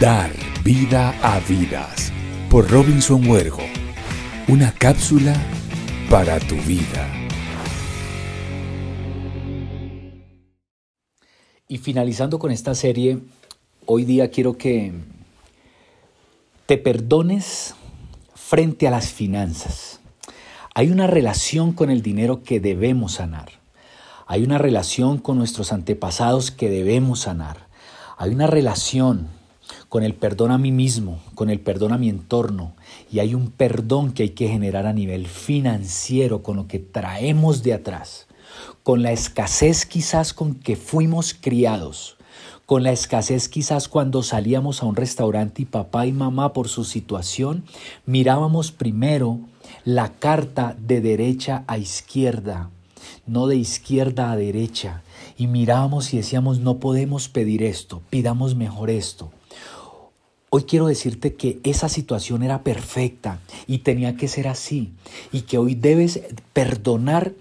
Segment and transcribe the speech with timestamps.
[0.00, 0.30] Dar
[0.62, 2.12] vida a vidas
[2.48, 3.64] por Robinson Huergo.
[4.46, 5.34] Una cápsula
[6.08, 7.04] para tu vida.
[11.66, 13.18] Y finalizando con esta serie,
[13.86, 14.92] hoy día quiero que
[16.66, 17.74] te perdones
[18.36, 19.98] frente a las finanzas.
[20.76, 23.50] Hay una relación con el dinero que debemos sanar.
[24.28, 27.66] Hay una relación con nuestros antepasados que debemos sanar.
[28.16, 29.36] Hay una relación
[29.88, 32.74] con el perdón a mí mismo, con el perdón a mi entorno.
[33.10, 37.62] Y hay un perdón que hay que generar a nivel financiero, con lo que traemos
[37.62, 38.26] de atrás,
[38.82, 42.16] con la escasez quizás con que fuimos criados,
[42.66, 46.84] con la escasez quizás cuando salíamos a un restaurante y papá y mamá por su
[46.84, 47.64] situación
[48.04, 49.40] mirábamos primero
[49.86, 52.68] la carta de derecha a izquierda,
[53.26, 55.02] no de izquierda a derecha,
[55.38, 59.30] y mirábamos y decíamos no podemos pedir esto, pidamos mejor esto.
[60.50, 64.92] Hoy quiero decirte que esa situación era perfecta y tenía que ser así
[65.30, 66.20] y que hoy debes
[66.54, 67.34] perdonar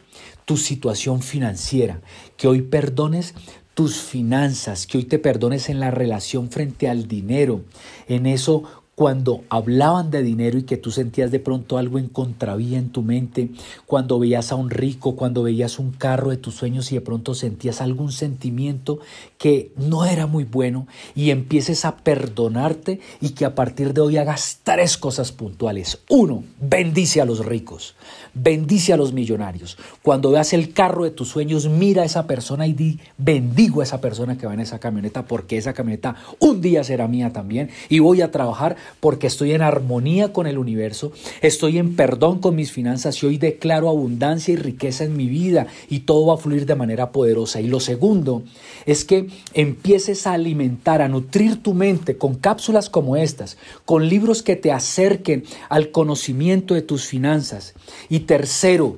[0.43, 2.01] tu situación financiera,
[2.35, 3.33] que hoy perdones
[3.73, 7.61] tus finanzas, que hoy te perdones en la relación frente al dinero,
[8.09, 8.63] en eso
[8.97, 13.03] cuando hablaban de dinero y que tú sentías de pronto algo en contravía en tu
[13.03, 13.51] mente,
[13.85, 17.35] cuando veías a un rico, cuando veías un carro de tus sueños y de pronto
[17.35, 18.97] sentías algún sentimiento
[19.37, 24.17] que no era muy bueno y empieces a perdonarte y que a partir de hoy
[24.17, 25.99] hagas tres cosas puntuales.
[26.09, 27.93] Uno, bendice a los ricos,
[28.33, 29.77] bendice a los millonarios.
[30.01, 33.83] Cuando veas el carro de tus sueños, mira a esa persona y di, bendigo a
[33.83, 37.69] esa persona que va en esa camioneta porque esa camioneta un día será mía también
[37.89, 42.55] y voy a trabajar porque estoy en armonía con el universo, estoy en perdón con
[42.55, 46.37] mis finanzas y hoy declaro abundancia y riqueza en mi vida y todo va a
[46.37, 47.61] fluir de manera poderosa.
[47.61, 48.43] Y lo segundo
[48.85, 54.43] es que empieces a alimentar, a nutrir tu mente con cápsulas como estas, con libros
[54.43, 57.73] que te acerquen al conocimiento de tus finanzas.
[58.09, 58.97] Y tercero,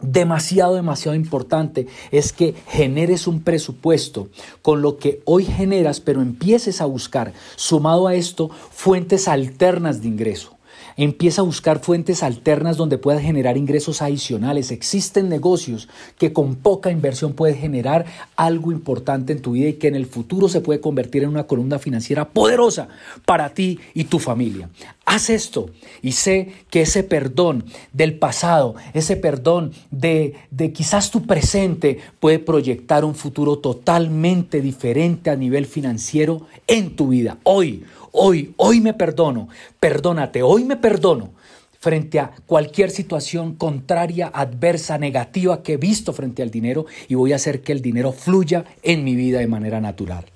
[0.00, 4.28] demasiado, demasiado importante es que generes un presupuesto
[4.62, 10.08] con lo que hoy generas, pero empieces a buscar, sumado a esto, fuentes alternas de
[10.08, 10.54] ingreso.
[10.96, 14.70] Empieza a buscar fuentes alternas donde puedas generar ingresos adicionales.
[14.70, 18.06] Existen negocios que con poca inversión puedes generar
[18.36, 21.46] algo importante en tu vida y que en el futuro se puede convertir en una
[21.46, 22.88] columna financiera poderosa
[23.24, 24.68] para ti y tu familia.
[25.06, 25.70] Haz esto
[26.02, 32.38] y sé que ese perdón del pasado, ese perdón de, de quizás tu presente puede
[32.38, 37.38] proyectar un futuro totalmente diferente a nivel financiero en tu vida.
[37.44, 39.48] Hoy, hoy, hoy me perdono,
[39.80, 41.32] perdónate, hoy me perdono
[41.78, 47.32] frente a cualquier situación contraria, adversa, negativa que he visto frente al dinero y voy
[47.32, 50.33] a hacer que el dinero fluya en mi vida de manera natural.